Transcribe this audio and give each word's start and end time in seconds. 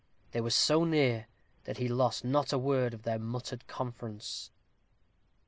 They 0.31 0.41
were 0.41 0.49
so 0.49 0.83
near, 0.83 1.27
that 1.65 1.77
he 1.77 1.87
lost 1.87 2.25
not 2.25 2.51
a 2.51 2.57
word 2.57 2.95
of 2.95 3.03
their 3.03 3.19
muttered 3.19 3.67
conference. 3.67 4.49